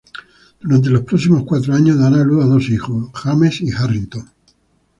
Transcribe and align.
Durante 0.61 0.89
los 0.89 1.03
próximos 1.03 1.43
cuatro 1.45 1.75
años, 1.75 1.99
dará 1.99 2.21
a 2.21 2.23
luz 2.23 2.43
a 2.43 2.47
dos 2.47 2.67
hijos: 2.71 3.11
James 3.13 3.61
y 3.61 3.69
Harrington. 3.71 4.31